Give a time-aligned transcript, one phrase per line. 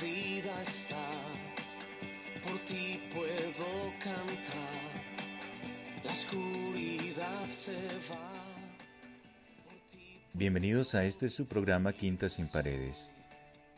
[0.00, 1.10] vida está,
[2.44, 4.82] por ti puedo cantar,
[6.04, 7.76] la oscuridad se
[8.10, 8.32] va.
[10.34, 13.10] Bienvenidos a este su programa Quinta sin Paredes,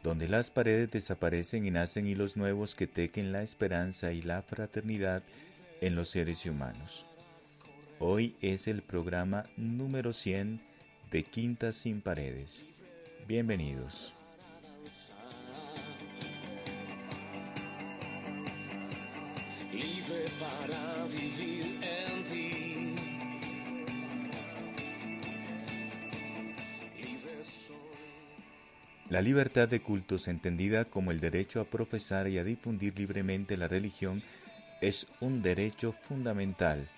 [0.02, 5.22] donde las paredes desaparecen y nacen hilos nuevos que tequen la esperanza y la fraternidad
[5.80, 7.06] en los seres humanos.
[7.98, 10.60] Hoy es el programa número 100
[11.10, 12.66] de Quinta sin Paredes.
[13.26, 14.14] Bienvenidos.
[20.40, 22.94] Para vivir en ti.
[29.10, 33.68] La libertad de cultos, entendida como el derecho a profesar y a difundir libremente la
[33.68, 34.22] religión,
[34.80, 36.88] es un derecho fundamental,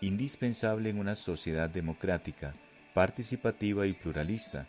[0.00, 2.52] indispensable en una sociedad democrática,
[2.92, 4.66] participativa y pluralista,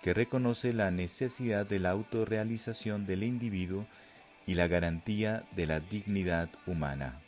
[0.00, 3.84] que reconoce la necesidad de la autorrealización del individuo
[4.46, 7.20] y la garantía de la dignidad humana.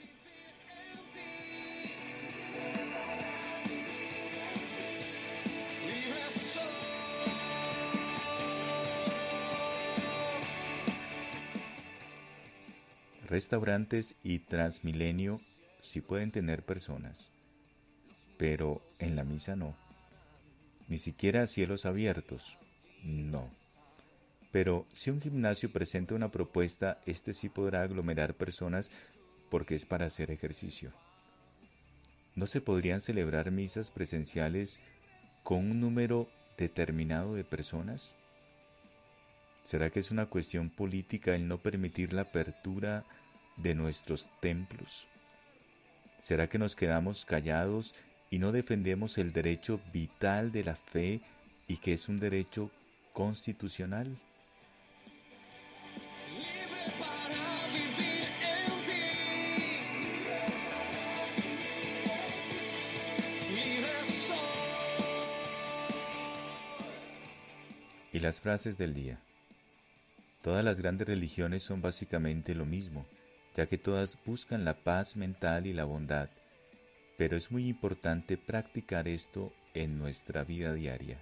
[13.30, 15.40] Restaurantes y Transmilenio
[15.80, 17.30] sí pueden tener personas,
[18.36, 19.76] pero en la misa no.
[20.88, 22.58] Ni siquiera cielos abiertos,
[23.04, 23.48] no.
[24.50, 28.90] Pero si un gimnasio presenta una propuesta, este sí podrá aglomerar personas
[29.48, 30.90] porque es para hacer ejercicio.
[32.34, 34.80] ¿No se podrían celebrar misas presenciales
[35.44, 38.16] con un número determinado de personas?
[39.62, 43.04] ¿Será que es una cuestión política el no permitir la apertura
[43.62, 45.06] de nuestros templos?
[46.18, 47.94] ¿Será que nos quedamos callados
[48.30, 51.20] y no defendemos el derecho vital de la fe
[51.66, 52.70] y que es un derecho
[53.12, 54.18] constitucional?
[68.12, 69.20] Y las frases del día.
[70.42, 73.06] Todas las grandes religiones son básicamente lo mismo,
[73.56, 76.30] ya que todas buscan la paz mental y la bondad,
[77.16, 81.20] pero es muy importante practicar esto en nuestra vida diaria.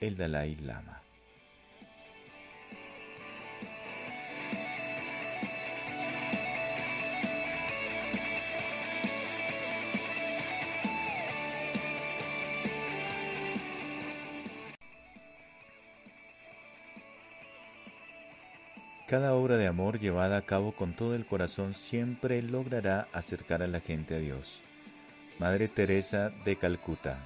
[0.00, 1.05] El Dalai Lama.
[19.06, 23.68] Cada obra de amor llevada a cabo con todo el corazón siempre logrará acercar a
[23.68, 24.64] la gente a Dios.
[25.38, 27.16] Madre Teresa de Calcuta.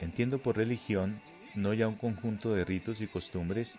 [0.00, 1.20] Entiendo por religión
[1.54, 3.78] no ya un conjunto de ritos y costumbres,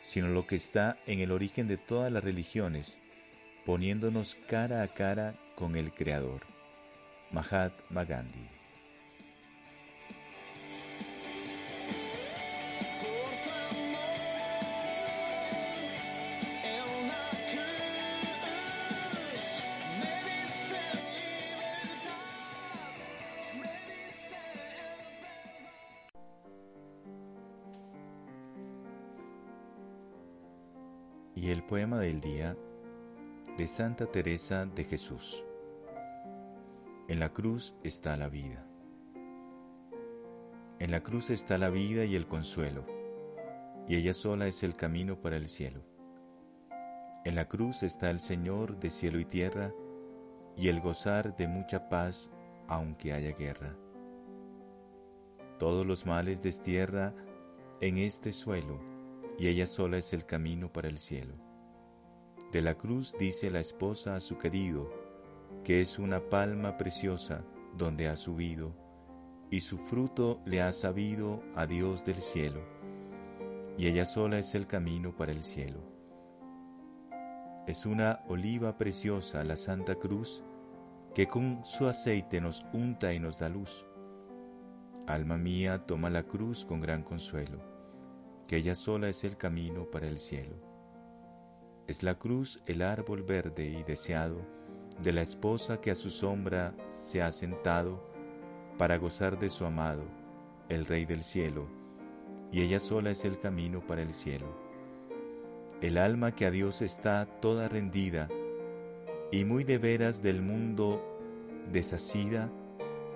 [0.00, 2.96] sino lo que está en el origen de todas las religiones,
[3.68, 6.40] poniéndonos cara a cara con el Creador.
[7.30, 8.48] Mahatma Gandhi.
[31.36, 32.56] Y el poema del día
[33.58, 35.44] de Santa Teresa de Jesús.
[37.08, 38.64] En la cruz está la vida.
[40.78, 42.86] En la cruz está la vida y el consuelo,
[43.88, 45.82] y ella sola es el camino para el cielo.
[47.24, 49.74] En la cruz está el Señor de cielo y tierra,
[50.56, 52.30] y el gozar de mucha paz
[52.68, 53.74] aunque haya guerra.
[55.58, 57.12] Todos los males destierra
[57.80, 58.78] en este suelo,
[59.36, 61.47] y ella sola es el camino para el cielo.
[62.52, 64.90] De la cruz dice la esposa a su querido,
[65.64, 67.44] que es una palma preciosa
[67.76, 68.74] donde ha subido,
[69.50, 72.62] y su fruto le ha sabido a Dios del cielo,
[73.76, 75.80] y ella sola es el camino para el cielo.
[77.66, 80.42] Es una oliva preciosa la Santa Cruz,
[81.14, 83.84] que con su aceite nos unta y nos da luz.
[85.06, 87.58] Alma mía, toma la cruz con gran consuelo,
[88.46, 90.67] que ella sola es el camino para el cielo.
[91.88, 94.42] Es la cruz el árbol verde y deseado
[95.02, 98.04] de la esposa que a su sombra se ha sentado
[98.76, 100.02] para gozar de su amado,
[100.68, 101.66] el Rey del cielo,
[102.52, 104.54] y ella sola es el camino para el cielo.
[105.80, 108.28] El alma que a Dios está toda rendida
[109.32, 111.02] y muy de veras del mundo
[111.72, 112.50] desasida,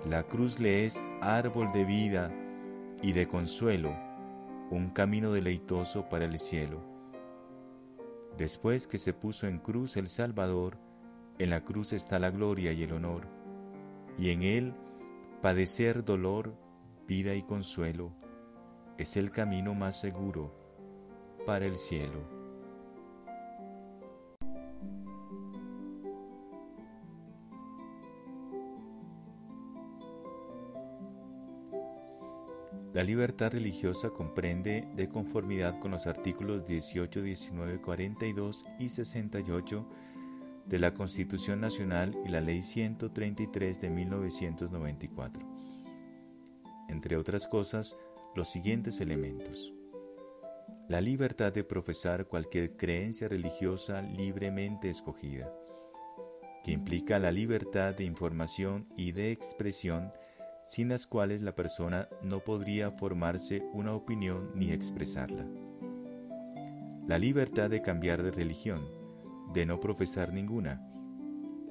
[0.09, 2.31] la cruz le es árbol de vida
[3.03, 3.95] y de consuelo,
[4.71, 6.92] un camino deleitoso para el cielo.
[8.37, 10.77] Después que se puso en cruz el Salvador,
[11.39, 13.27] en la cruz está la gloria y el honor,
[14.17, 14.73] y en él
[15.41, 16.55] padecer dolor,
[17.07, 18.13] vida y consuelo
[18.97, 20.53] es el camino más seguro
[21.45, 22.32] para el cielo.
[32.93, 39.87] La libertad religiosa comprende, de conformidad con los artículos 18, 19, 42 y 68
[40.67, 45.41] de la Constitución Nacional y la Ley 133 de 1994,
[46.87, 47.97] entre otras cosas,
[48.35, 49.73] los siguientes elementos.
[50.87, 55.51] La libertad de profesar cualquier creencia religiosa libremente escogida,
[56.63, 60.13] que implica la libertad de información y de expresión
[60.63, 65.45] sin las cuales la persona no podría formarse una opinión ni expresarla.
[67.07, 68.87] La libertad de cambiar de religión,
[69.53, 70.81] de no profesar ninguna,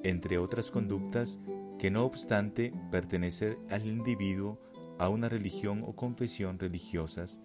[0.03, 1.39] entre otras conductas
[1.79, 4.59] que no obstante pertenecer al individuo
[4.99, 7.41] a una religión o confesión religiosas,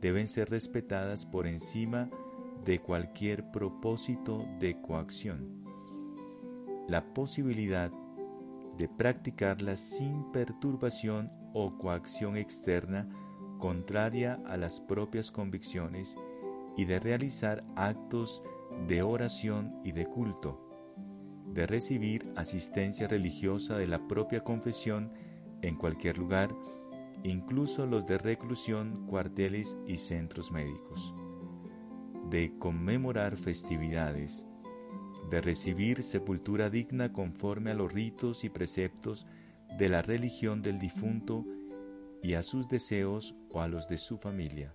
[0.00, 2.10] deben ser respetadas por encima
[2.64, 5.62] de cualquier propósito de coacción.
[6.88, 7.90] La posibilidad
[8.76, 13.08] de practicarlas sin perturbación o coacción externa
[13.58, 16.16] contraria a las propias convicciones
[16.76, 18.42] y de realizar actos
[18.86, 20.60] de oración y de culto,
[21.46, 25.12] de recibir asistencia religiosa de la propia confesión
[25.62, 26.54] en cualquier lugar,
[27.22, 31.14] incluso los de reclusión, cuarteles y centros médicos,
[32.28, 34.46] de conmemorar festividades,
[35.30, 39.26] de recibir sepultura digna conforme a los ritos y preceptos
[39.78, 41.44] de la religión del difunto
[42.22, 44.72] y a sus deseos o a los de su familia,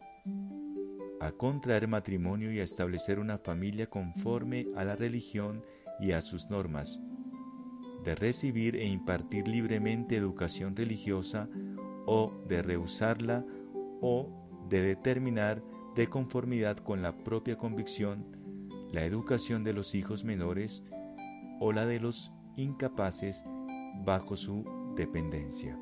[1.19, 5.63] a contraer matrimonio y a establecer una familia conforme a la religión
[5.99, 6.99] y a sus normas,
[8.03, 11.47] de recibir e impartir libremente educación religiosa
[12.05, 13.45] o de rehusarla
[14.01, 14.29] o
[14.69, 15.63] de determinar
[15.95, 18.40] de conformidad con la propia convicción
[18.93, 20.83] la educación de los hijos menores
[21.59, 23.45] o la de los incapaces
[24.03, 24.65] bajo su
[24.95, 25.77] dependencia.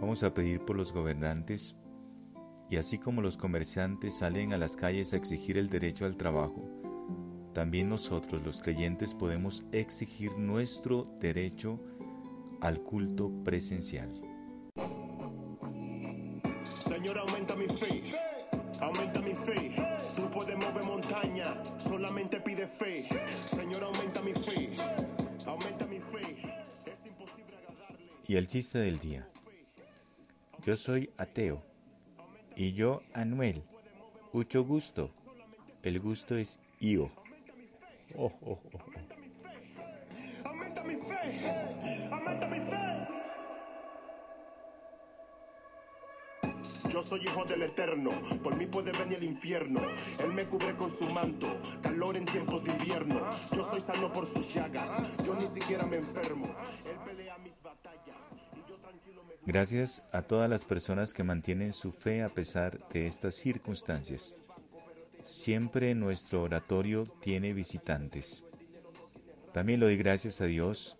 [0.00, 1.76] Vamos a pedir por los gobernantes
[2.70, 6.68] y así como los comerciantes salen a las calles a exigir el derecho al trabajo,
[7.52, 11.80] también nosotros los creyentes podemos exigir nuestro derecho
[12.60, 14.20] al culto presencial.
[17.06, 18.02] Señor, aumenta mi fe,
[18.80, 19.76] aumenta mi fe.
[20.16, 23.06] Tú puedes mover montaña, solamente pide fe.
[23.44, 24.74] Señor, aumenta mi fe,
[25.46, 26.36] aumenta mi fe.
[26.84, 28.10] Es imposible agradarle.
[28.26, 29.24] Y el chiste del día.
[30.64, 31.62] Yo soy ateo.
[32.56, 33.62] Y yo, Anuel.
[34.32, 35.08] Mucho gusto.
[35.84, 37.12] El gusto es Io.
[38.16, 38.85] Oh, oh, oh,
[46.96, 48.08] Yo soy hijo del Eterno,
[48.42, 49.82] por mí puede venir el infierno.
[50.18, 51.46] Él me cubre con su manto,
[51.82, 53.20] calor en tiempos de invierno.
[53.54, 56.46] Yo soy sano por sus llagas, yo ni siquiera me enfermo.
[56.46, 58.16] Él pelea mis batallas
[58.54, 62.78] y yo tranquilo me Gracias a todas las personas que mantienen su fe a pesar
[62.88, 64.38] de estas circunstancias.
[65.22, 68.42] Siempre nuestro oratorio tiene visitantes.
[69.52, 70.96] También le doy gracias a Dios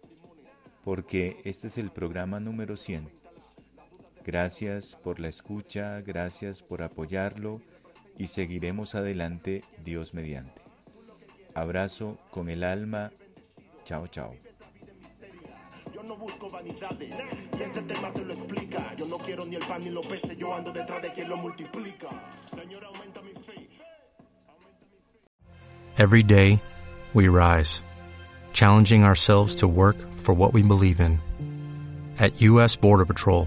[0.84, 3.16] porque este es el programa número 100.
[4.26, 7.62] Gracias por la escucha, gracias por apoyarlo
[8.18, 10.62] y seguiremos adelante Dios mediante.
[11.54, 13.12] Abrazo con el alma.
[13.84, 14.34] Chao, chao.
[15.94, 17.14] Yo no busco vanidades
[17.56, 18.96] y este tema te lo explica.
[18.96, 21.36] Yo no quiero ni el pan ni los peces, yo ando detrás de quien lo
[21.36, 22.08] multiplica.
[22.46, 23.68] Señor, aumenta mi fe.
[25.98, 26.60] Every day,
[27.14, 27.84] we rise,
[28.52, 31.20] challenging ourselves to work for what we believe in.
[32.18, 32.74] At U.S.
[32.74, 33.46] Border Patrol,